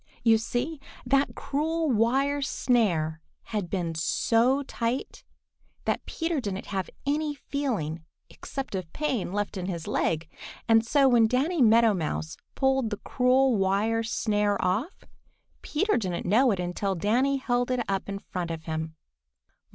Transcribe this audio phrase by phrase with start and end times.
[0.23, 5.23] You see, that cruel wire snare had been so tight
[5.85, 10.27] that Peter didn't have any feeling except of pain left in his leg,
[10.67, 15.03] and so when Danny Meadow Mouse pulled the cruel wire snare off,
[15.61, 18.95] Peter didn't know it until Danny held it up in front of him.